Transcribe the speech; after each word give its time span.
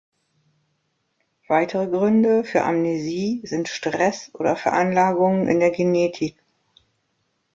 Weitere 1.47 1.85
Gründe 1.85 2.43
für 2.43 2.63
Amnesie 2.63 3.39
sind 3.45 3.67
Stress 3.67 4.31
oder 4.33 4.55
Veranlagungen 4.55 5.47
in 5.47 5.59
der 5.59 5.69
Genetik. 5.69 6.35